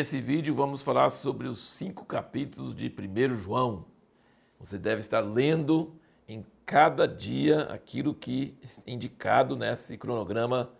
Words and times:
Nesse 0.00 0.18
vídeo 0.18 0.54
vamos 0.54 0.80
falar 0.80 1.10
sobre 1.10 1.46
os 1.46 1.58
cinco 1.58 2.06
capítulos 2.06 2.74
de 2.74 2.88
1 2.88 3.36
João. 3.36 3.84
Você 4.58 4.78
deve 4.78 5.02
estar 5.02 5.20
lendo 5.20 5.94
em 6.26 6.42
cada 6.64 7.06
dia 7.06 7.64
aquilo 7.64 8.14
que 8.14 8.56
é 8.86 8.90
indicado 8.90 9.54
nesse 9.54 9.98
cronograma 9.98 10.70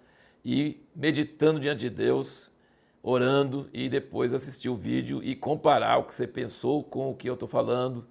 e 0.42 0.82
meditando 0.96 1.60
diante 1.60 1.80
de 1.80 1.90
Deus, 1.90 2.50
orando 3.02 3.68
e 3.74 3.90
depois 3.90 4.32
assistir 4.32 4.70
o 4.70 4.74
vídeo 4.74 5.22
e 5.22 5.36
comparar 5.36 5.98
o 5.98 6.04
que 6.04 6.14
você 6.14 6.26
pensou 6.26 6.82
com 6.82 7.10
o 7.10 7.14
que 7.14 7.28
eu 7.28 7.34
estou 7.34 7.46
falando. 7.46 8.06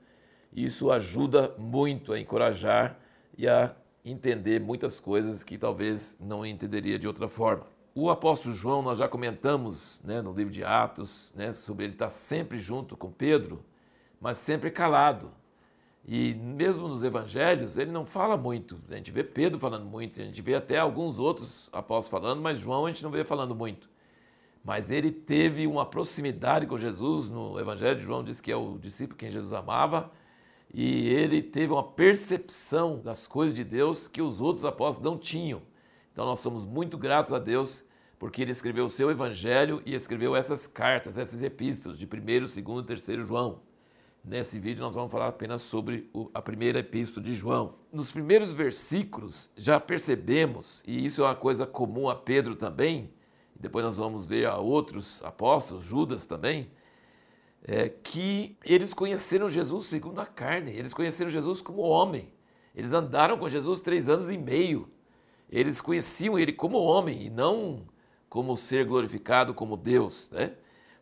Isso 0.54 0.92
ajuda 0.92 1.56
muito 1.58 2.14
a 2.14 2.20
encorajar 2.20 3.00
e 3.36 3.48
a 3.48 3.76
entender 4.06 4.62
muitas 4.62 5.00
coisas 5.00 5.44
que 5.44 5.58
talvez 5.58 6.16
não 6.20 6.46
entenderia 6.46 7.00
de 7.00 7.08
outra 7.08 7.28
forma. 7.28 7.79
O 7.96 8.10
apóstolo 8.12 8.54
João, 8.54 8.84
nós 8.84 9.00
já 9.00 9.08
comentamos 9.08 10.00
né, 10.04 10.22
no 10.22 10.32
livro 10.32 10.54
de 10.54 10.64
Atos, 10.64 11.32
né, 11.36 11.52
sobre 11.54 11.86
ele 11.86 11.94
estar 11.94 12.10
sempre 12.10 12.60
junto 12.60 12.96
com 12.96 13.12
Pedro, 13.12 13.66
mas 14.22 14.38
sempre 14.38 14.70
calado. 14.70 15.32
E 16.08 16.36
mesmo 16.36 16.88
nos 16.88 17.04
evangelhos, 17.04 17.78
ele 17.78 17.92
não 17.92 18.06
fala 18.06 18.38
muito. 18.38 18.80
A 18.90 18.96
gente 18.96 19.12
vê 19.12 19.24
Pedro 19.24 19.60
falando 19.60 19.86
muito, 19.86 20.22
a 20.22 20.24
gente 20.24 20.42
vê 20.42 20.54
até 20.54 20.78
alguns 20.78 21.18
outros 21.18 21.68
apóstolos 21.74 22.10
falando, 22.10 22.42
mas 22.42 22.60
João 22.60 22.86
a 22.86 22.92
gente 22.92 23.04
não 23.04 23.12
vê 23.12 23.26
falando 23.26 23.56
muito. 23.56 23.90
Mas 24.64 24.92
ele 24.92 25.12
teve 25.12 25.66
uma 25.66 25.86
proximidade 25.86 26.68
com 26.68 26.78
Jesus, 26.78 27.28
no 27.28 27.60
evangelho 27.60 28.00
João 28.00 28.24
diz 28.24 28.40
que 28.40 28.52
é 28.52 28.56
o 28.56 28.78
discípulo 28.78 29.18
quem 29.18 29.32
Jesus 29.32 29.52
amava, 29.52 30.12
e 30.72 31.10
ele 31.10 31.42
teve 31.42 31.74
uma 31.74 31.84
percepção 31.84 33.00
das 33.00 33.26
coisas 33.26 33.56
de 33.56 33.64
Deus 33.64 34.08
que 34.08 34.22
os 34.22 34.40
outros 34.40 34.64
apóstolos 34.64 35.12
não 35.12 35.18
tinham. 35.18 35.62
Então 36.14 36.26
nós 36.26 36.40
somos 36.40 36.64
muito 36.64 36.98
gratos 36.98 37.34
a 37.34 37.40
Deus 37.40 37.84
porque 38.20 38.42
ele 38.42 38.52
escreveu 38.52 38.86
o 38.86 38.90
seu 38.90 39.10
evangelho 39.10 39.82
e 39.86 39.96
escreveu 39.96 40.36
essas 40.36 40.68
cartas, 40.68 41.18
essas 41.18 41.42
epístolas 41.42 41.98
de 41.98 42.06
1, 42.06 42.10
2 42.10 42.58
e 42.58 42.62
3 43.06 43.26
João. 43.26 43.62
Nesse 44.22 44.60
vídeo 44.60 44.84
nós 44.84 44.94
vamos 44.94 45.10
falar 45.10 45.30
apenas 45.30 45.62
sobre 45.62 46.12
a 46.34 46.42
primeira 46.42 46.80
epístola 46.80 47.26
de 47.26 47.34
João. 47.34 47.76
Nos 47.94 48.12
primeiros 48.12 48.54
versículos 48.54 49.50
já 49.56 49.80
percebemos, 49.80 50.84
e 50.86 51.06
isso 51.06 51.22
é 51.22 51.26
uma 51.26 51.36
coisa 51.36 51.66
comum 51.66 52.10
a 52.10 52.16
Pedro 52.16 52.58
também, 52.58 53.14
depois 53.58 53.86
nós 53.86 53.96
vamos 53.96 54.26
ver 54.26 54.46
a 54.46 54.58
outros 54.58 55.24
apóstolos, 55.24 55.86
Judas 55.86 56.26
também, 56.26 56.70
é, 57.64 57.88
que 57.88 58.58
eles 58.64 58.94
conheceram 58.94 59.50
Jesus 59.50 59.86
segundo 59.86 60.20
a 60.20 60.26
carne, 60.26 60.72
eles 60.72 60.94
conheceram 60.94 61.30
Jesus 61.30 61.62
como 61.62 61.82
homem. 61.82 62.32
Eles 62.76 62.92
andaram 62.92 63.38
com 63.38 63.50
Jesus 63.50 63.80
três 63.80 64.08
anos 64.08 64.30
e 64.30 64.38
meio. 64.38 64.90
Eles 65.50 65.82
conheciam 65.82 66.38
ele 66.38 66.54
como 66.54 66.78
homem 66.78 67.26
e 67.26 67.30
não 67.30 67.86
como 68.30 68.56
ser 68.56 68.86
glorificado 68.86 69.54
como 69.54 69.76
Deus. 69.76 70.30
Né? 70.32 70.54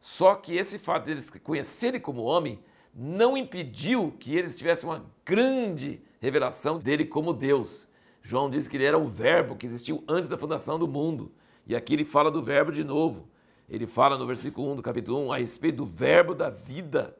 Só 0.01 0.35
que 0.35 0.55
esse 0.55 0.79
fato 0.79 1.05
deles 1.05 1.29
conhecerem 1.29 1.99
como 1.99 2.23
homem 2.23 2.59
não 2.93 3.37
impediu 3.37 4.15
que 4.17 4.35
eles 4.35 4.55
tivessem 4.55 4.89
uma 4.89 5.05
grande 5.25 6.01
revelação 6.19 6.79
dele 6.79 7.05
como 7.05 7.33
Deus. 7.33 7.87
João 8.23 8.49
diz 8.49 8.67
que 8.67 8.77
ele 8.77 8.85
era 8.85 8.97
o 8.97 9.05
Verbo 9.05 9.55
que 9.55 9.65
existiu 9.65 10.03
antes 10.07 10.29
da 10.29 10.37
fundação 10.37 10.79
do 10.79 10.87
mundo. 10.87 11.31
E 11.65 11.75
aqui 11.75 11.93
ele 11.93 12.05
fala 12.05 12.31
do 12.31 12.41
Verbo 12.41 12.71
de 12.71 12.83
novo. 12.83 13.27
Ele 13.69 13.85
fala 13.85 14.17
no 14.17 14.25
versículo 14.25 14.71
1 14.71 14.75
do 14.77 14.81
capítulo 14.81 15.27
1 15.27 15.33
a 15.33 15.37
respeito 15.37 15.77
do 15.77 15.85
Verbo 15.85 16.33
da 16.33 16.49
vida. 16.49 17.15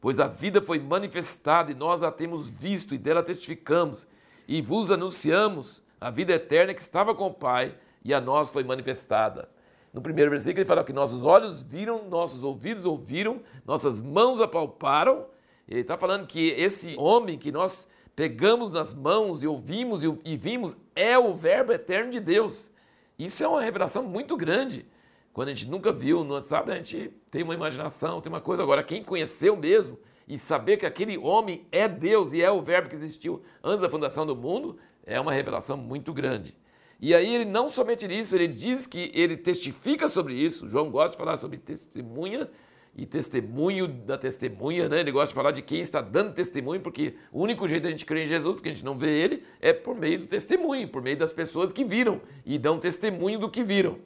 Pois 0.00 0.18
a 0.18 0.26
vida 0.26 0.60
foi 0.60 0.80
manifestada 0.80 1.70
e 1.70 1.74
nós 1.74 2.02
a 2.02 2.10
temos 2.10 2.50
visto 2.50 2.92
e 2.92 2.98
dela 2.98 3.22
testificamos. 3.22 4.06
E 4.48 4.60
vos 4.60 4.90
anunciamos 4.90 5.82
a 6.00 6.10
vida 6.10 6.32
eterna 6.32 6.74
que 6.74 6.80
estava 6.80 7.14
com 7.14 7.28
o 7.28 7.34
Pai 7.34 7.76
e 8.04 8.12
a 8.12 8.20
nós 8.20 8.50
foi 8.50 8.64
manifestada. 8.64 9.48
No 9.92 10.00
primeiro 10.00 10.30
versículo 10.30 10.60
ele 10.60 10.68
fala 10.68 10.82
que 10.84 10.92
nossos 10.92 11.24
olhos 11.24 11.62
viram, 11.62 12.08
nossos 12.08 12.42
ouvidos 12.44 12.86
ouviram, 12.86 13.42
nossas 13.66 14.00
mãos 14.00 14.40
apalparam. 14.40 15.26
Ele 15.68 15.80
está 15.80 15.98
falando 15.98 16.26
que 16.26 16.48
esse 16.50 16.96
homem 16.98 17.38
que 17.38 17.52
nós 17.52 17.86
pegamos 18.16 18.72
nas 18.72 18.94
mãos 18.94 19.42
e 19.42 19.46
ouvimos 19.46 20.02
e 20.02 20.36
vimos 20.36 20.76
é 20.96 21.18
o 21.18 21.34
Verbo 21.34 21.72
eterno 21.72 22.10
de 22.10 22.20
Deus. 22.20 22.72
Isso 23.18 23.44
é 23.44 23.48
uma 23.48 23.62
revelação 23.62 24.02
muito 24.02 24.36
grande. 24.36 24.86
Quando 25.32 25.48
a 25.48 25.54
gente 25.54 25.70
nunca 25.70 25.92
viu, 25.92 26.24
não 26.24 26.42
sabe, 26.42 26.72
a 26.72 26.76
gente 26.76 27.10
tem 27.30 27.42
uma 27.42 27.54
imaginação, 27.54 28.20
tem 28.20 28.32
uma 28.32 28.40
coisa. 28.40 28.62
Agora, 28.62 28.82
quem 28.82 29.02
conheceu 29.02 29.56
mesmo 29.56 29.98
e 30.26 30.38
saber 30.38 30.76
que 30.76 30.86
aquele 30.86 31.16
homem 31.18 31.66
é 31.70 31.88
Deus 31.88 32.32
e 32.32 32.42
é 32.42 32.50
o 32.50 32.60
Verbo 32.60 32.88
que 32.88 32.94
existiu 32.94 33.42
antes 33.62 33.80
da 33.80 33.88
fundação 33.88 34.26
do 34.26 34.36
mundo, 34.36 34.78
é 35.04 35.20
uma 35.20 35.32
revelação 35.32 35.76
muito 35.76 36.12
grande. 36.12 36.56
E 37.02 37.16
aí 37.16 37.34
ele 37.34 37.44
não 37.44 37.68
somente 37.68 38.06
isso, 38.06 38.36
ele 38.36 38.46
diz 38.46 38.86
que 38.86 39.10
ele 39.12 39.36
testifica 39.36 40.08
sobre 40.08 40.34
isso. 40.34 40.68
João 40.68 40.88
gosta 40.88 41.10
de 41.10 41.16
falar 41.16 41.36
sobre 41.36 41.58
testemunha 41.58 42.48
e 42.94 43.04
testemunho 43.04 43.88
da 43.88 44.16
testemunha, 44.16 44.88
né? 44.88 45.00
Ele 45.00 45.10
gosta 45.10 45.26
de 45.26 45.34
falar 45.34 45.50
de 45.50 45.62
quem 45.62 45.80
está 45.80 46.00
dando 46.00 46.32
testemunho, 46.32 46.80
porque 46.80 47.16
o 47.32 47.42
único 47.42 47.66
jeito 47.66 47.82
da 47.82 47.90
gente 47.90 48.06
crer 48.06 48.22
em 48.22 48.28
Jesus, 48.28 48.54
porque 48.54 48.68
a 48.68 48.72
gente 48.72 48.84
não 48.84 48.96
vê 48.96 49.18
ele, 49.18 49.42
é 49.60 49.72
por 49.72 49.96
meio 49.96 50.20
do 50.20 50.26
testemunho, 50.28 50.86
por 50.86 51.02
meio 51.02 51.16
das 51.16 51.32
pessoas 51.32 51.72
que 51.72 51.84
viram 51.84 52.20
e 52.46 52.56
dão 52.56 52.78
testemunho 52.78 53.40
do 53.40 53.50
que 53.50 53.64
viram. 53.64 53.98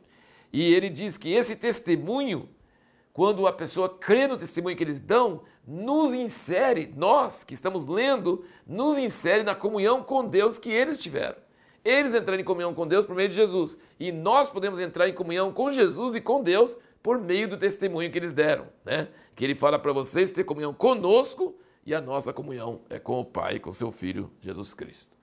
E 0.51 0.73
ele 0.73 0.89
diz 0.89 1.19
que 1.19 1.31
esse 1.35 1.55
testemunho, 1.55 2.49
quando 3.13 3.47
a 3.47 3.53
pessoa 3.53 3.91
crê 3.91 4.27
no 4.27 4.39
testemunho 4.39 4.75
que 4.75 4.83
eles 4.83 5.01
dão, 5.01 5.43
nos 5.67 6.15
insere, 6.15 6.95
nós 6.97 7.45
que 7.45 7.53
estamos 7.53 7.87
lendo, 7.87 8.43
nos 8.67 8.97
insere 8.97 9.43
na 9.43 9.55
comunhão 9.55 10.03
com 10.03 10.27
Deus 10.27 10.57
que 10.57 10.71
eles 10.71 10.97
tiveram 10.97 11.45
eles 11.87 12.15
entrarem 12.15 12.43
em 12.43 12.45
comunhão 12.45 12.75
com 12.75 12.87
Deus 12.87 13.07
por 13.07 13.15
meio 13.15 13.29
de 13.29 13.35
Jesus. 13.35 13.79
E 13.99 14.11
nós 14.11 14.49
podemos 14.49 14.81
entrar 14.81 15.09
em 15.09 15.15
comunhão 15.15 15.53
com 15.53 15.71
Jesus 15.71 16.17
e 16.17 16.21
com 16.21 16.43
Deus 16.43 16.77
por 17.03 17.21
meio 17.21 17.49
do 17.49 17.57
testemunho 17.57 18.11
que 18.11 18.19
eles 18.19 18.33
deram. 18.33 18.67
Né? 18.85 19.09
Que 19.37 19.45
ele 19.45 19.55
fala 19.55 19.79
para 19.79 19.93
vocês 19.93 20.33
ter 20.33 20.43
comunhão 20.43 20.75
conosco 20.75 21.57
e 21.85 21.95
a 21.95 22.01
nossa 22.01 22.33
comunhão 22.33 22.81
é 22.91 22.99
com 22.99 23.21
o 23.21 23.25
Pai, 23.25 23.61
com 23.61 23.71
seu 23.71 23.93
Filho 23.93 24.31
Jesus 24.41 24.75
Cristo. 24.75 25.17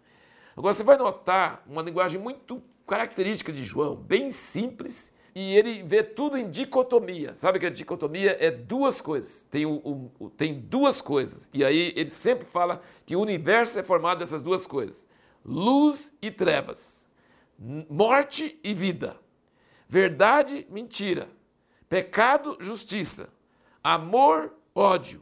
Agora 0.55 0.73
você 0.73 0.83
vai 0.83 0.97
notar 0.97 1.61
uma 1.67 1.81
linguagem 1.81 2.19
muito 2.19 2.63
característica 2.87 3.51
de 3.51 3.65
João, 3.65 3.95
bem 3.95 4.31
simples, 4.31 5.11
e 5.35 5.57
ele 5.57 5.81
vê 5.83 6.03
tudo 6.03 6.37
em 6.37 6.49
dicotomia. 6.49 7.33
Sabe 7.33 7.59
que 7.59 7.65
a 7.65 7.69
dicotomia 7.69 8.37
é 8.39 8.51
duas 8.51 9.01
coisas, 9.01 9.45
tem, 9.49 9.65
o, 9.65 10.11
o, 10.19 10.29
tem 10.29 10.53
duas 10.53 11.01
coisas. 11.01 11.49
E 11.53 11.65
aí 11.65 11.91
ele 11.95 12.09
sempre 12.09 12.45
fala 12.45 12.81
que 13.05 13.15
o 13.15 13.19
universo 13.19 13.79
é 13.79 13.83
formado 13.83 14.19
dessas 14.19 14.41
duas 14.41 14.65
coisas 14.65 15.07
luz 15.43 16.13
e 16.21 16.31
trevas, 16.31 17.07
morte 17.89 18.59
e 18.63 18.73
vida, 18.73 19.17
verdade, 19.87 20.65
mentira, 20.69 21.29
pecado, 21.89 22.57
justiça, 22.59 23.29
amor, 23.83 24.53
ódio, 24.73 25.21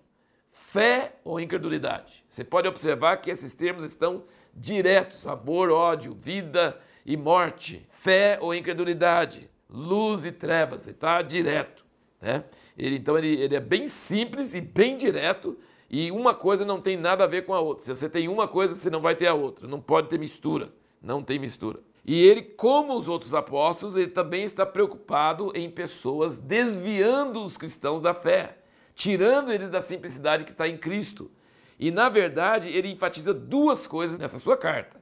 fé 0.51 1.15
ou 1.23 1.39
incredulidade. 1.39 2.23
Você 2.29 2.43
pode 2.43 2.67
observar 2.67 3.17
que 3.17 3.31
esses 3.31 3.53
termos 3.53 3.83
estão 3.83 4.23
diretos: 4.53 5.27
amor, 5.27 5.69
ódio, 5.69 6.13
vida 6.13 6.79
e 7.05 7.17
morte, 7.17 7.85
fé 7.89 8.37
ou 8.39 8.53
incredulidade, 8.53 9.49
luz 9.69 10.25
e 10.25 10.31
trevas, 10.31 10.87
está 10.87 11.21
direto. 11.21 11.85
Né? 12.21 12.43
Ele, 12.77 12.97
então 12.97 13.17
ele, 13.17 13.41
ele 13.41 13.55
é 13.55 13.59
bem 13.59 13.87
simples 13.87 14.53
e 14.53 14.61
bem 14.61 14.95
direto 14.95 15.57
e 15.93 16.09
uma 16.09 16.33
coisa 16.33 16.63
não 16.63 16.79
tem 16.79 16.95
nada 16.95 17.25
a 17.25 17.27
ver 17.27 17.45
com 17.45 17.53
a 17.53 17.59
outra. 17.59 17.83
Se 17.83 17.93
você 17.93 18.07
tem 18.07 18.29
uma 18.29 18.47
coisa, 18.47 18.73
você 18.73 18.89
não 18.89 19.01
vai 19.01 19.13
ter 19.13 19.27
a 19.27 19.33
outra. 19.33 19.67
Não 19.67 19.81
pode 19.81 20.07
ter 20.07 20.17
mistura. 20.17 20.71
Não 21.01 21.21
tem 21.21 21.37
mistura. 21.37 21.81
E 22.05 22.23
ele, 22.23 22.41
como 22.41 22.97
os 22.97 23.09
outros 23.09 23.33
apóstolos, 23.33 23.97
ele 23.97 24.07
também 24.07 24.45
está 24.45 24.65
preocupado 24.65 25.51
em 25.53 25.69
pessoas 25.69 26.37
desviando 26.37 27.43
os 27.43 27.57
cristãos 27.57 28.01
da 28.01 28.13
fé, 28.13 28.59
tirando 28.95 29.51
eles 29.51 29.69
da 29.69 29.81
simplicidade 29.81 30.45
que 30.45 30.51
está 30.51 30.65
em 30.65 30.77
Cristo. 30.77 31.29
E 31.77 31.91
na 31.91 32.07
verdade, 32.07 32.69
ele 32.69 32.89
enfatiza 32.89 33.33
duas 33.33 33.85
coisas 33.85 34.17
nessa 34.17 34.39
sua 34.39 34.55
carta. 34.55 35.01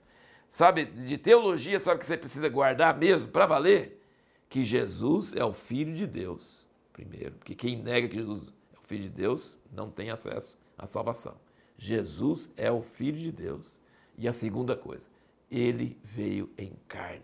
Sabe, 0.49 0.85
de 0.85 1.19
teologia, 1.19 1.79
sabe 1.79 1.99
que 1.99 2.05
você 2.07 2.17
precisa 2.17 2.49
guardar 2.49 2.97
mesmo 2.97 3.27
para 3.27 3.45
valer? 3.45 4.01
Que 4.49 4.63
Jesus 4.63 5.35
é 5.35 5.45
o 5.45 5.53
Filho 5.53 5.93
de 5.93 6.07
Deus, 6.07 6.65
primeiro. 6.91 7.35
Porque 7.35 7.53
quem 7.53 7.77
nega 7.77 8.07
que 8.07 8.15
Jesus 8.15 8.51
é 8.73 8.79
o 8.79 8.87
Filho 8.87 9.03
de 9.03 9.09
Deus 9.09 9.55
não 9.71 9.91
tem 9.91 10.09
acesso 10.09 10.58
a 10.79 10.87
salvação. 10.87 11.35
Jesus 11.77 12.49
é 12.57 12.71
o 12.71 12.81
Filho 12.81 13.17
de 13.17 13.31
Deus. 13.31 13.79
E 14.17 14.27
a 14.27 14.33
segunda 14.33 14.75
coisa, 14.75 15.07
ele 15.51 15.97
veio 16.03 16.49
em 16.57 16.73
carne. 16.87 17.21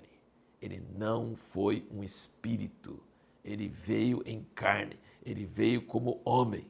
Ele 0.61 0.81
não 0.97 1.35
foi 1.35 1.85
um 1.91 2.03
espírito. 2.03 3.01
Ele 3.43 3.67
veio 3.67 4.21
em 4.25 4.45
carne. 4.55 4.97
Ele 5.25 5.45
veio 5.45 5.81
como 5.81 6.21
homem. 6.23 6.67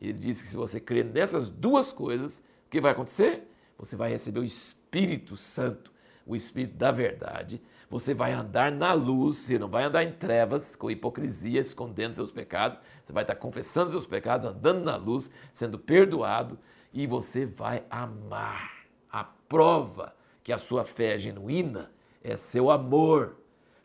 Ele 0.00 0.18
disse 0.18 0.44
que 0.44 0.48
se 0.48 0.56
você 0.56 0.80
crer 0.80 1.04
nessas 1.04 1.50
duas 1.50 1.92
coisas, 1.92 2.38
o 2.66 2.70
que 2.70 2.80
vai 2.80 2.92
acontecer? 2.92 3.48
Você 3.78 3.96
vai 3.96 4.10
receber 4.10 4.40
o 4.40 4.44
Espírito 4.44 5.36
Santo, 5.36 5.92
o 6.26 6.34
Espírito 6.34 6.76
da 6.76 6.90
verdade. 6.90 7.62
Você 7.90 8.12
vai 8.12 8.32
andar 8.32 8.70
na 8.70 8.92
luz, 8.92 9.36
você 9.36 9.58
não 9.58 9.68
vai 9.68 9.84
andar 9.84 10.04
em 10.04 10.12
trevas, 10.12 10.76
com 10.76 10.90
hipocrisia, 10.90 11.60
escondendo 11.60 12.14
seus 12.14 12.30
pecados. 12.30 12.78
Você 13.02 13.12
vai 13.12 13.24
estar 13.24 13.34
confessando 13.36 13.90
seus 13.90 14.06
pecados, 14.06 14.46
andando 14.46 14.84
na 14.84 14.96
luz, 14.96 15.30
sendo 15.50 15.78
perdoado, 15.78 16.58
e 16.92 17.06
você 17.06 17.46
vai 17.46 17.84
amar. 17.88 18.86
A 19.10 19.24
prova 19.24 20.14
que 20.44 20.52
a 20.52 20.58
sua 20.58 20.84
fé 20.84 21.14
é 21.14 21.18
genuína 21.18 21.90
é 22.22 22.36
seu 22.36 22.70
amor. 22.70 23.36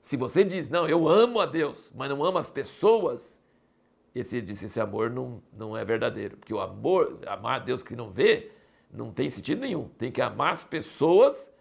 Se 0.02 0.18
você 0.18 0.44
diz, 0.44 0.68
não, 0.68 0.86
eu 0.88 1.08
amo 1.08 1.40
a 1.40 1.46
Deus, 1.46 1.90
mas 1.96 2.10
não 2.10 2.22
amo 2.26 2.38
as 2.38 2.50
pessoas, 2.50 3.42
esse 4.14 4.38
esse 4.38 4.80
amor 4.82 5.10
não, 5.10 5.42
não 5.54 5.78
é 5.78 5.86
verdadeiro, 5.86 6.36
porque 6.36 6.54
o 6.54 6.60
amor, 6.60 7.20
amar 7.26 7.62
a 7.62 7.64
Deus 7.64 7.82
que 7.82 7.96
não 7.96 8.12
vê, 8.12 8.52
não 8.92 9.14
tem 9.14 9.30
sentido 9.30 9.62
nenhum. 9.62 9.88
Tem 9.98 10.12
que 10.12 10.22
amar 10.22 10.52
as 10.52 10.64
pessoas 10.64 11.53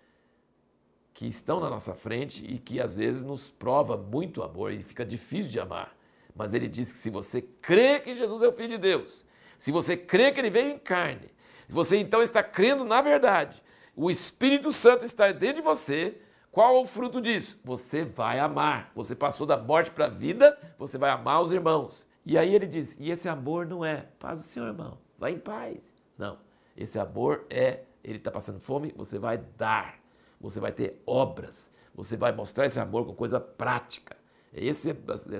que 1.14 1.26
estão 1.26 1.60
na 1.60 1.68
nossa 1.68 1.94
frente 1.94 2.44
e 2.44 2.58
que 2.58 2.80
às 2.80 2.94
vezes 2.94 3.22
nos 3.22 3.50
prova 3.50 3.96
muito 3.96 4.42
amor 4.42 4.72
e 4.72 4.82
fica 4.82 5.04
difícil 5.04 5.50
de 5.50 5.60
amar. 5.60 5.94
Mas 6.34 6.54
ele 6.54 6.68
diz 6.68 6.92
que 6.92 6.98
se 6.98 7.10
você 7.10 7.42
crê 7.42 8.00
que 8.00 8.14
Jesus 8.14 8.42
é 8.42 8.48
o 8.48 8.52
Filho 8.52 8.70
de 8.70 8.78
Deus, 8.78 9.24
se 9.58 9.70
você 9.70 9.96
crê 9.96 10.32
que 10.32 10.40
ele 10.40 10.50
veio 10.50 10.70
em 10.70 10.78
carne, 10.78 11.30
você 11.68 11.96
então 11.98 12.22
está 12.22 12.42
crendo 12.42 12.84
na 12.84 13.00
verdade, 13.00 13.62
o 13.94 14.10
Espírito 14.10 14.72
Santo 14.72 15.04
está 15.04 15.30
dentro 15.32 15.56
de 15.56 15.62
você, 15.62 16.18
qual 16.50 16.76
é 16.76 16.80
o 16.80 16.86
fruto 16.86 17.20
disso? 17.20 17.58
Você 17.64 18.04
vai 18.04 18.38
amar. 18.38 18.90
Você 18.94 19.14
passou 19.14 19.46
da 19.46 19.56
morte 19.56 19.90
para 19.90 20.06
a 20.06 20.10
vida, 20.10 20.58
você 20.76 20.98
vai 20.98 21.10
amar 21.10 21.40
os 21.40 21.52
irmãos. 21.52 22.06
E 22.24 22.36
aí 22.36 22.54
ele 22.54 22.66
diz: 22.66 22.96
e 23.00 23.10
esse 23.10 23.28
amor 23.28 23.66
não 23.66 23.84
é 23.84 24.06
paz 24.18 24.38
do 24.38 24.44
Senhor, 24.44 24.66
irmão, 24.66 24.98
vai 25.18 25.32
em 25.32 25.38
paz. 25.38 25.94
Não. 26.16 26.38
Esse 26.76 26.98
amor 26.98 27.46
é, 27.48 27.84
ele 28.02 28.18
está 28.18 28.30
passando 28.30 28.60
fome, 28.60 28.92
você 28.96 29.18
vai 29.18 29.38
dar 29.38 30.01
você 30.42 30.58
vai 30.58 30.72
ter 30.72 31.00
obras, 31.06 31.70
você 31.94 32.16
vai 32.16 32.32
mostrar 32.32 32.66
esse 32.66 32.80
amor 32.80 33.06
com 33.06 33.14
coisa 33.14 33.38
prática. 33.38 34.16
Esse 34.52 34.90
é, 34.90 34.96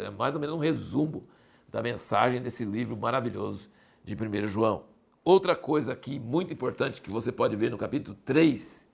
é 0.07 0.11
mais 0.11 0.35
ou 0.35 0.41
menos 0.41 0.55
um 0.55 0.59
resumo 0.59 1.27
da 1.69 1.83
mensagem 1.83 2.41
desse 2.41 2.65
livro 2.65 2.97
maravilhoso 2.97 3.69
de 4.05 4.15
1 4.15 4.47
João. 4.47 4.85
Outra 5.25 5.57
coisa 5.57 5.93
aqui 5.93 6.19
muito 6.19 6.55
importante 6.55 7.01
que 7.01 7.11
você 7.11 7.33
pode 7.33 7.57
ver 7.57 7.71
no 7.71 7.79
capítulo 7.79 8.17
3 8.25 8.87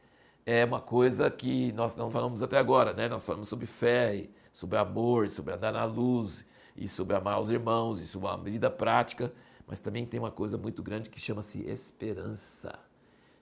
é 0.46 0.64
uma 0.64 0.80
coisa 0.80 1.30
que 1.30 1.72
nós 1.72 1.94
não 1.94 2.10
falamos 2.10 2.42
até 2.42 2.56
agora, 2.58 2.92
né? 2.92 3.08
Nós 3.08 3.26
falamos 3.26 3.48
sobre 3.48 3.66
fé, 3.66 4.28
sobre 4.52 4.78
amor, 4.78 5.28
sobre 5.28 5.54
andar 5.54 5.72
na 5.72 5.84
luz, 5.84 6.44
e 6.76 6.88
sobre 6.88 7.16
amar 7.16 7.40
os 7.40 7.50
irmãos, 7.50 8.00
e 8.00 8.06
sobre 8.06 8.28
uma 8.28 8.36
vida 8.38 8.70
prática, 8.70 9.32
mas 9.66 9.80
também 9.80 10.06
tem 10.06 10.18
uma 10.18 10.30
coisa 10.30 10.56
muito 10.56 10.82
grande 10.82 11.10
que 11.10 11.20
chama-se 11.20 11.60
esperança 11.68 12.87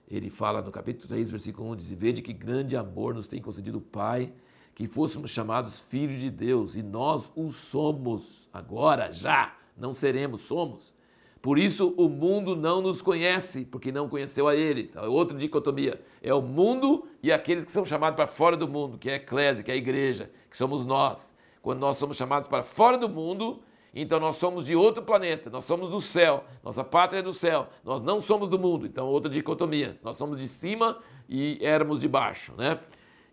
ele 0.09 0.29
fala 0.29 0.61
no 0.61 0.71
capítulo 0.71 1.07
3, 1.07 1.29
versículo 1.29 1.69
1, 1.71 1.75
diz, 1.75 1.91
Vede 1.91 2.21
que 2.21 2.31
grande 2.31 2.77
amor 2.77 3.13
nos 3.13 3.27
tem 3.27 3.41
concedido 3.41 3.79
o 3.79 3.81
Pai, 3.81 4.31
que 4.73 4.87
fôssemos 4.87 5.31
chamados 5.31 5.81
filhos 5.81 6.19
de 6.19 6.29
Deus, 6.29 6.75
e 6.75 6.83
nós 6.83 7.31
o 7.35 7.51
somos, 7.51 8.47
agora, 8.53 9.11
já, 9.11 9.55
não 9.75 9.93
seremos, 9.93 10.41
somos. 10.41 10.93
Por 11.41 11.59
isso 11.59 11.93
o 11.97 12.09
mundo 12.09 12.55
não 12.55 12.81
nos 12.81 13.01
conhece, 13.01 13.65
porque 13.65 13.91
não 13.91 14.09
conheceu 14.09 14.47
a 14.47 14.55
Ele. 14.55 14.81
Então, 14.89 15.03
é 15.03 15.07
outra 15.07 15.37
dicotomia. 15.37 16.01
É 16.21 16.33
o 16.33 16.41
mundo 16.41 17.07
e 17.21 17.31
aqueles 17.31 17.63
que 17.63 17.71
são 17.71 17.85
chamados 17.85 18.15
para 18.15 18.27
fora 18.27 18.57
do 18.57 18.67
mundo, 18.67 18.97
que 18.97 19.09
é 19.09 19.13
a 19.13 19.17
eclésia, 19.17 19.63
que 19.63 19.71
é 19.71 19.73
a 19.73 19.77
igreja, 19.77 20.31
que 20.49 20.57
somos 20.57 20.85
nós. 20.85 21.35
Quando 21.61 21.79
nós 21.79 21.97
somos 21.97 22.17
chamados 22.17 22.49
para 22.49 22.63
fora 22.63 22.97
do 22.97 23.09
mundo, 23.09 23.61
então 23.93 24.19
nós 24.19 24.35
somos 24.35 24.65
de 24.65 24.75
outro 24.75 25.01
planeta, 25.01 25.49
nós 25.49 25.65
somos 25.65 25.89
do 25.89 25.99
céu, 25.99 26.43
nossa 26.63 26.83
pátria 26.83 27.19
é 27.19 27.23
do 27.23 27.33
céu, 27.33 27.67
nós 27.83 28.01
não 28.01 28.21
somos 28.21 28.49
do 28.49 28.59
mundo. 28.59 28.85
Então, 28.85 29.07
outra 29.07 29.29
dicotomia, 29.31 29.97
nós 30.03 30.17
somos 30.17 30.37
de 30.37 30.47
cima 30.47 30.99
e 31.27 31.57
éramos 31.61 32.01
de 32.01 32.07
baixo, 32.07 32.53
né? 32.57 32.79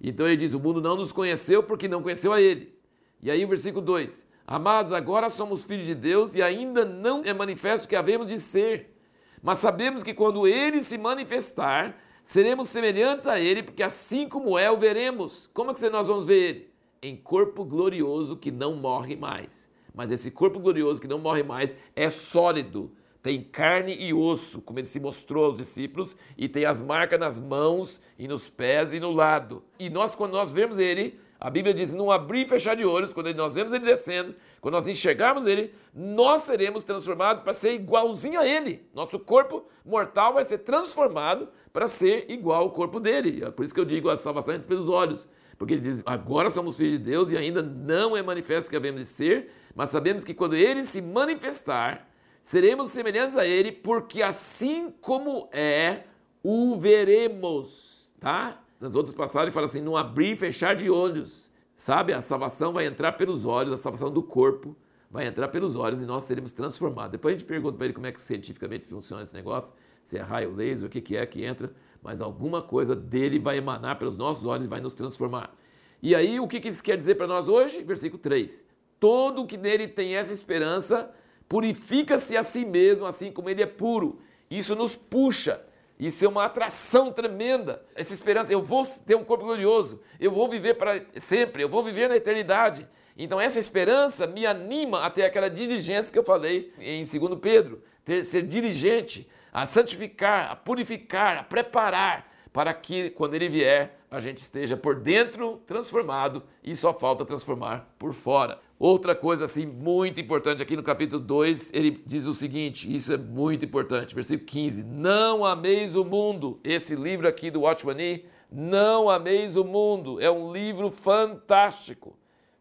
Então 0.00 0.26
ele 0.26 0.36
diz: 0.36 0.54
o 0.54 0.60
mundo 0.60 0.80
não 0.80 0.96
nos 0.96 1.12
conheceu 1.12 1.62
porque 1.62 1.88
não 1.88 2.02
conheceu 2.02 2.32
a 2.32 2.40
ele. 2.40 2.74
E 3.20 3.30
aí 3.30 3.44
o 3.44 3.48
versículo 3.48 3.84
2: 3.84 4.26
Amados, 4.46 4.92
agora 4.92 5.28
somos 5.28 5.64
filhos 5.64 5.86
de 5.86 5.94
Deus 5.94 6.34
e 6.34 6.42
ainda 6.42 6.84
não 6.84 7.22
é 7.24 7.32
manifesto 7.32 7.88
que 7.88 7.96
havemos 7.96 8.26
de 8.28 8.38
ser. 8.38 8.96
Mas 9.42 9.58
sabemos 9.58 10.02
que 10.02 10.14
quando 10.14 10.46
ele 10.46 10.82
se 10.82 10.96
manifestar, 10.96 11.98
seremos 12.24 12.68
semelhantes 12.68 13.26
a 13.26 13.38
ele, 13.38 13.62
porque 13.62 13.82
assim 13.82 14.26
como 14.26 14.58
é, 14.58 14.70
o 14.70 14.78
veremos. 14.78 15.50
Como 15.52 15.70
é 15.70 15.74
que 15.74 15.90
nós 15.90 16.08
vamos 16.08 16.24
ver 16.24 16.36
ele? 16.36 16.74
Em 17.02 17.16
corpo 17.16 17.64
glorioso 17.64 18.36
que 18.36 18.50
não 18.50 18.76
morre 18.76 19.14
mais 19.14 19.68
mas 19.94 20.10
esse 20.10 20.30
corpo 20.30 20.58
glorioso 20.58 21.00
que 21.00 21.08
não 21.08 21.18
morre 21.18 21.42
mais 21.42 21.76
é 21.94 22.10
sólido, 22.10 22.92
tem 23.22 23.42
carne 23.42 23.96
e 23.98 24.12
osso, 24.12 24.60
como 24.60 24.78
ele 24.78 24.86
se 24.86 25.00
mostrou 25.00 25.46
aos 25.46 25.56
discípulos, 25.56 26.14
e 26.36 26.46
tem 26.46 26.66
as 26.66 26.82
marcas 26.82 27.18
nas 27.18 27.40
mãos 27.40 28.02
e 28.18 28.28
nos 28.28 28.50
pés 28.50 28.92
e 28.92 29.00
no 29.00 29.10
lado. 29.10 29.62
E 29.78 29.88
nós, 29.88 30.14
quando 30.14 30.32
nós 30.32 30.52
vemos 30.52 30.76
ele, 30.76 31.18
a 31.40 31.48
Bíblia 31.48 31.72
diz: 31.72 31.94
não 31.94 32.10
abrir 32.10 32.44
e 32.44 32.48
fechar 32.48 32.74
de 32.74 32.84
olhos, 32.84 33.12
quando 33.12 33.32
nós 33.34 33.54
vemos 33.54 33.72
ele 33.72 33.84
descendo, 33.84 34.34
quando 34.60 34.74
nós 34.74 34.86
enxergarmos 34.86 35.46
ele, 35.46 35.72
nós 35.94 36.42
seremos 36.42 36.84
transformados 36.84 37.42
para 37.42 37.52
ser 37.52 37.74
igualzinho 37.74 38.40
a 38.40 38.46
ele. 38.46 38.86
Nosso 38.92 39.18
corpo 39.18 39.64
mortal 39.84 40.34
vai 40.34 40.44
ser 40.44 40.58
transformado 40.58 41.48
para 41.72 41.86
ser 41.88 42.26
igual 42.30 42.62
ao 42.62 42.70
corpo 42.70 43.00
dele. 43.00 43.44
É 43.44 43.50
por 43.50 43.64
isso 43.64 43.74
que 43.74 43.80
eu 43.80 43.84
digo 43.84 44.10
a 44.10 44.16
salvação 44.16 44.54
entre 44.54 44.66
pelos 44.66 44.88
olhos. 44.88 45.28
Porque 45.58 45.74
ele 45.74 45.80
diz: 45.80 46.02
agora 46.06 46.50
somos 46.50 46.76
filhos 46.76 46.92
de 46.92 46.98
Deus 46.98 47.30
e 47.30 47.36
ainda 47.36 47.62
não 47.62 48.16
é 48.16 48.22
manifesto 48.22 48.70
que 48.70 48.76
havemos 48.76 49.00
de 49.00 49.06
ser, 49.06 49.50
mas 49.74 49.90
sabemos 49.90 50.24
que 50.24 50.34
quando 50.34 50.54
ele 50.54 50.84
se 50.84 51.00
manifestar, 51.00 52.08
seremos 52.42 52.90
semelhantes 52.90 53.36
a 53.36 53.46
ele, 53.46 53.72
porque 53.72 54.22
assim 54.22 54.92
como 55.00 55.48
é, 55.52 56.04
o 56.42 56.78
veremos. 56.78 58.12
Tá? 58.20 58.60
Nas 58.80 58.94
outras 58.94 59.14
passagens 59.14 59.54
fala 59.54 59.66
assim: 59.66 59.80
não 59.80 59.96
abrir 59.96 60.32
e 60.32 60.36
fechar 60.36 60.74
de 60.74 60.90
olhos. 60.90 61.52
Sabe? 61.76 62.12
A 62.12 62.20
salvação 62.20 62.72
vai 62.72 62.86
entrar 62.86 63.12
pelos 63.12 63.44
olhos, 63.44 63.72
a 63.72 63.76
salvação 63.76 64.10
do 64.10 64.22
corpo 64.22 64.76
vai 65.14 65.28
entrar 65.28 65.46
pelos 65.46 65.76
olhos 65.76 66.02
e 66.02 66.06
nós 66.06 66.24
seremos 66.24 66.50
transformados. 66.50 67.12
Depois 67.12 67.34
a 67.34 67.38
gente 67.38 67.46
pergunta 67.46 67.76
para 67.76 67.86
ele 67.86 67.94
como 67.94 68.06
é 68.06 68.10
que 68.10 68.20
cientificamente 68.20 68.84
funciona 68.86 69.22
esse 69.22 69.32
negócio, 69.32 69.72
se 70.02 70.18
é 70.18 70.20
raio 70.20 70.52
laser, 70.52 70.86
o 70.86 70.90
que, 70.90 71.00
que 71.00 71.16
é 71.16 71.24
que 71.24 71.44
entra, 71.44 71.72
mas 72.04 72.20
alguma 72.20 72.60
coisa 72.60 72.94
dele 72.94 73.38
vai 73.38 73.56
emanar 73.56 73.98
pelos 73.98 74.16
nossos 74.16 74.44
olhos 74.44 74.66
e 74.66 74.68
vai 74.68 74.80
nos 74.80 74.92
transformar. 74.92 75.56
E 76.02 76.14
aí, 76.14 76.38
o 76.38 76.46
que, 76.46 76.60
que 76.60 76.68
isso 76.68 76.84
quer 76.84 76.98
dizer 76.98 77.14
para 77.14 77.26
nós 77.26 77.48
hoje? 77.48 77.82
Versículo 77.82 78.20
3. 78.20 78.62
Todo 79.00 79.46
que 79.46 79.56
nele 79.56 79.88
tem 79.88 80.14
essa 80.14 80.32
esperança 80.32 81.10
purifica-se 81.48 82.36
a 82.36 82.42
si 82.42 82.66
mesmo, 82.66 83.06
assim 83.06 83.32
como 83.32 83.48
ele 83.48 83.62
é 83.62 83.66
puro. 83.66 84.18
Isso 84.50 84.76
nos 84.76 84.94
puxa. 84.94 85.64
Isso 85.98 86.24
é 86.24 86.28
uma 86.28 86.44
atração 86.44 87.10
tremenda. 87.10 87.82
Essa 87.94 88.12
esperança, 88.12 88.52
eu 88.52 88.62
vou 88.62 88.84
ter 89.06 89.14
um 89.14 89.24
corpo 89.24 89.44
glorioso, 89.44 90.02
eu 90.20 90.30
vou 90.30 90.48
viver 90.48 90.74
para 90.74 91.02
sempre, 91.16 91.62
eu 91.62 91.68
vou 91.68 91.82
viver 91.82 92.08
na 92.08 92.16
eternidade. 92.16 92.86
Então 93.16 93.40
essa 93.40 93.58
esperança 93.58 94.26
me 94.26 94.44
anima 94.44 95.06
até 95.06 95.24
aquela 95.24 95.48
diligência 95.48 96.12
que 96.12 96.18
eu 96.18 96.24
falei 96.24 96.72
em 96.78 97.04
2 97.04 97.38
Pedro, 97.40 97.82
ter, 98.04 98.24
ser 98.24 98.42
dirigente, 98.42 99.28
a 99.54 99.66
santificar, 99.66 100.50
a 100.50 100.56
purificar, 100.56 101.38
a 101.38 101.44
preparar 101.44 102.28
para 102.52 102.74
que 102.74 103.10
quando 103.10 103.34
ele 103.34 103.48
vier 103.48 104.00
a 104.10 104.18
gente 104.18 104.38
esteja 104.38 104.76
por 104.76 104.96
dentro 104.96 105.60
transformado 105.66 106.42
e 106.62 106.74
só 106.74 106.92
falta 106.92 107.24
transformar 107.24 107.94
por 107.96 108.12
fora. 108.12 108.58
Outra 108.78 109.14
coisa 109.14 109.44
assim 109.44 109.66
muito 109.66 110.20
importante 110.20 110.60
aqui 110.60 110.76
no 110.76 110.82
capítulo 110.82 111.22
2, 111.22 111.72
ele 111.72 111.92
diz 112.04 112.26
o 112.26 112.34
seguinte, 112.34 112.92
isso 112.92 113.12
é 113.12 113.16
muito 113.16 113.64
importante, 113.64 114.14
versículo 114.14 114.46
15: 114.46 114.82
"Não 114.82 115.44
ameis 115.44 115.94
o 115.94 116.04
mundo". 116.04 116.60
Esse 116.62 116.96
livro 116.96 117.28
aqui 117.28 117.50
do 117.50 117.62
Watchman 117.62 117.94
Nee, 117.94 118.26
Não 118.50 119.08
ameis 119.08 119.56
o 119.56 119.64
mundo, 119.64 120.20
é 120.20 120.30
um 120.30 120.52
livro 120.52 120.90
fantástico. 120.90 122.16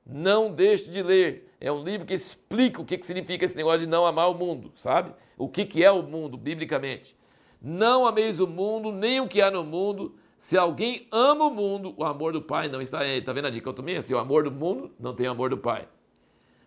Não 0.05 0.51
deixe 0.51 0.89
de 0.89 1.03
ler. 1.03 1.52
É 1.63 1.71
um 1.71 1.81
livro 1.81 2.05
que 2.05 2.13
explica 2.13 2.81
o 2.81 2.85
que, 2.85 3.01
significa 3.01 3.45
esse 3.45 3.55
negócio 3.55 3.79
de 3.79 3.87
não 3.87 4.05
amar 4.05 4.29
o 4.29 4.33
mundo, 4.33 4.73
sabe? 4.75 5.13
O 5.37 5.47
que, 5.47 5.63
que 5.63 5.81
é 5.81 5.89
o 5.89 6.03
mundo, 6.03 6.35
biblicamente. 6.35 7.15
Não 7.61 8.05
ameis 8.05 8.41
o 8.41 8.45
mundo, 8.45 8.91
nem 8.91 9.21
o 9.21 9.29
que 9.29 9.41
há 9.41 9.49
no 9.49 9.63
mundo. 9.63 10.13
Se 10.37 10.57
alguém 10.57 11.07
ama 11.09 11.45
o 11.45 11.49
mundo, 11.49 11.93
o 11.95 12.03
amor 12.03 12.33
do 12.33 12.41
Pai 12.41 12.67
não 12.67 12.81
está 12.81 12.99
nele. 12.99 13.19
Está 13.19 13.31
vendo 13.31 13.47
a 13.47 13.49
dicotomia? 13.49 14.01
Se 14.01 14.13
o 14.13 14.17
amor 14.17 14.43
do 14.43 14.51
mundo 14.51 14.91
não 14.99 15.15
tem 15.15 15.25
o 15.25 15.31
amor 15.31 15.51
do 15.51 15.57
Pai. 15.57 15.87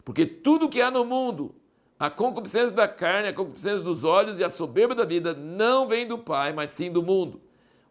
Porque 0.03 0.25
tudo 0.25 0.67
que 0.67 0.81
há 0.81 0.91
no 0.91 1.05
mundo, 1.05 1.55
a 1.99 2.09
concupiscência 2.09 2.75
da 2.75 2.89
carne, 2.89 3.29
a 3.29 3.35
concupiscência 3.35 3.81
dos 3.81 4.03
olhos 4.03 4.41
e 4.41 4.45
a 4.45 4.49
soberba 4.49 4.95
da 4.95 5.05
vida 5.05 5.35
não 5.35 5.87
vem 5.87 6.07
do 6.07 6.17
Pai, 6.17 6.55
mas 6.55 6.71
sim 6.71 6.91
do 6.91 7.03
mundo. 7.03 7.43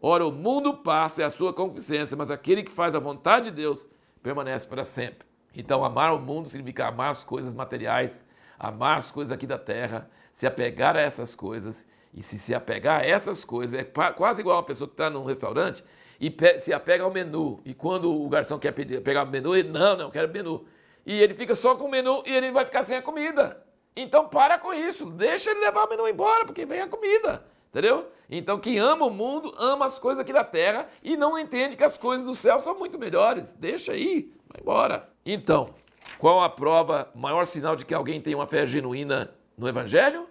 Ora, 0.02 0.26
o 0.26 0.32
mundo 0.32 0.74
passa 0.74 1.22
é 1.22 1.26
a 1.26 1.30
sua 1.30 1.54
concupiscência, 1.54 2.18
mas 2.18 2.32
aquele 2.32 2.64
que 2.64 2.72
faz 2.72 2.96
a 2.96 3.00
vontade 3.00 3.52
de 3.52 3.58
Deus 3.58 3.88
permanece 4.24 4.66
para 4.66 4.84
sempre. 4.84 5.35
Então, 5.56 5.84
amar 5.84 6.14
o 6.14 6.20
mundo 6.20 6.48
significa 6.48 6.88
amar 6.88 7.12
as 7.12 7.24
coisas 7.24 7.54
materiais, 7.54 8.24
amar 8.60 8.98
as 8.98 9.12
coisas 9.12 9.32
aqui 9.32 9.48
da 9.48 9.58
terra, 9.58 10.10
se 10.34 10.46
apegar 10.46 10.96
a 10.96 11.02
essas 11.02 11.36
coisas. 11.36 11.86
E 12.14 12.24
se 12.24 12.40
se 12.40 12.56
apegar 12.56 13.02
a 13.02 13.06
essas 13.06 13.44
coisas, 13.44 13.78
é 13.78 13.84
quase 13.84 14.42
igual 14.42 14.58
uma 14.58 14.64
pessoa 14.64 14.88
que 14.88 14.94
está 14.94 15.10
num 15.10 15.26
restaurante 15.26 15.84
e 16.20 16.34
se 16.60 16.72
apega 16.74 17.04
ao 17.04 17.12
menu. 17.12 17.62
E 17.66 17.74
quando 17.74 18.14
o 18.14 18.30
garçom 18.30 18.58
quer 18.58 18.72
pedir, 18.72 19.02
pegar 19.02 19.24
o 19.24 19.30
menu, 19.30 19.56
ele, 19.56 19.70
não, 19.70 19.98
não, 19.98 20.10
quero 20.10 20.32
menu. 20.32 20.66
E 21.06 21.22
ele 21.22 21.34
fica 21.34 21.56
só 21.56 21.76
com 21.76 21.86
o 21.86 21.92
menu 21.92 22.24
e 22.26 22.34
ele 22.34 22.52
vai 22.52 22.66
ficar 22.66 22.84
sem 22.84 22.96
a 22.96 23.02
comida. 23.02 23.64
Então 23.96 24.28
para 24.28 24.58
com 24.58 24.74
isso, 24.74 25.06
deixa 25.06 25.52
ele 25.52 25.60
levar 25.60 25.86
o 25.86 25.90
menu 25.90 26.08
embora, 26.08 26.46
porque 26.46 26.66
vem 26.66 26.82
a 26.82 26.88
comida. 26.88 27.46
Entendeu? 27.70 28.10
Então, 28.30 28.58
quem 28.58 28.80
ama 28.80 29.06
o 29.06 29.10
mundo, 29.10 29.54
ama 29.58 29.86
as 29.86 30.00
coisas 30.00 30.20
aqui 30.20 30.32
da 30.32 30.46
terra 30.46 30.88
e 31.04 31.18
não 31.18 31.38
entende 31.38 31.76
que 31.76 31.84
as 31.84 31.98
coisas 31.98 32.26
do 32.26 32.34
céu 32.34 32.58
são 32.58 32.80
muito 32.80 32.98
melhores. 32.98 33.52
Deixa 33.52 33.92
aí, 33.92 34.32
vai 34.56 34.62
embora. 34.62 35.02
Então, 35.26 35.74
qual 36.18 36.42
a 36.42 36.50
prova, 36.50 37.12
maior 37.14 37.46
sinal 37.46 37.76
de 37.76 37.86
que 37.86 37.94
alguém 37.94 38.22
tem 38.22 38.34
uma 38.34 38.48
fé 38.48 38.66
genuína 38.66 39.32
no 39.58 39.68
Evangelho? 39.68 40.28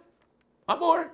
Amor. 0.67 1.11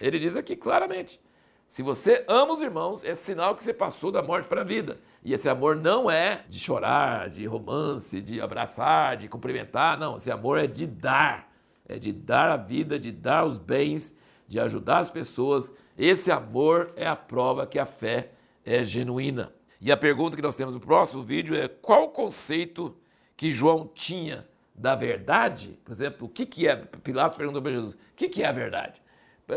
Ele 0.00 0.18
diz 0.18 0.36
aqui 0.36 0.54
claramente. 0.54 1.20
Se 1.66 1.82
você 1.82 2.24
ama 2.28 2.52
os 2.52 2.60
irmãos, 2.60 3.02
é 3.02 3.14
sinal 3.14 3.56
que 3.56 3.62
você 3.62 3.72
passou 3.72 4.12
da 4.12 4.22
morte 4.22 4.46
para 4.46 4.60
a 4.60 4.64
vida. 4.64 4.98
E 5.24 5.32
esse 5.32 5.48
amor 5.48 5.76
não 5.76 6.10
é 6.10 6.44
de 6.48 6.60
chorar, 6.60 7.30
de 7.30 7.46
romance, 7.46 8.20
de 8.20 8.40
abraçar, 8.40 9.16
de 9.16 9.28
cumprimentar. 9.28 9.98
Não, 9.98 10.16
esse 10.16 10.30
amor 10.30 10.58
é 10.58 10.66
de 10.66 10.86
dar. 10.86 11.50
é 11.88 11.98
de 11.98 12.12
dar 12.12 12.50
a 12.50 12.56
vida, 12.56 12.98
de 12.98 13.12
dar 13.12 13.44
os 13.44 13.58
bens, 13.58 14.16
de 14.48 14.58
ajudar 14.58 14.98
as 14.98 15.10
pessoas. 15.10 15.72
Esse 15.98 16.30
amor 16.30 16.92
é 16.96 17.06
a 17.06 17.16
prova 17.16 17.66
que 17.66 17.78
a 17.78 17.86
fé 17.86 18.30
é 18.64 18.82
genuína. 18.82 19.52
E 19.84 19.92
a 19.92 19.98
pergunta 19.98 20.34
que 20.34 20.40
nós 20.40 20.56
temos 20.56 20.72
no 20.72 20.80
próximo 20.80 21.22
vídeo 21.22 21.54
é 21.54 21.68
qual 21.68 22.04
o 22.04 22.08
conceito 22.08 22.96
que 23.36 23.52
João 23.52 23.86
tinha 23.86 24.48
da 24.74 24.94
verdade? 24.94 25.78
Por 25.84 25.92
exemplo, 25.92 26.26
o 26.26 26.30
que, 26.30 26.46
que 26.46 26.66
é? 26.66 26.74
Pilatos 26.74 27.36
perguntou 27.36 27.60
para 27.60 27.72
Jesus: 27.72 27.92
o 27.92 27.98
que, 28.16 28.30
que 28.30 28.42
é 28.42 28.46
a 28.46 28.52
verdade? 28.52 28.94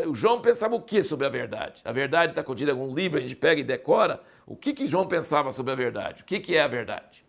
O 0.06 0.14
João 0.14 0.42
pensava 0.42 0.74
o 0.74 0.82
que 0.82 1.02
sobre 1.02 1.24
a 1.24 1.30
verdade? 1.30 1.80
A 1.82 1.92
verdade 1.92 2.32
está 2.32 2.44
contida 2.44 2.72
em 2.72 2.74
algum 2.78 2.94
livro, 2.94 3.16
a 3.16 3.22
gente 3.22 3.36
pega 3.36 3.62
e 3.62 3.64
decora. 3.64 4.20
O 4.46 4.54
que, 4.54 4.74
que 4.74 4.86
João 4.86 5.06
pensava 5.06 5.50
sobre 5.50 5.72
a 5.72 5.74
verdade? 5.74 6.20
O 6.20 6.26
que, 6.26 6.38
que 6.40 6.54
é 6.54 6.60
a 6.60 6.68
verdade? 6.68 7.24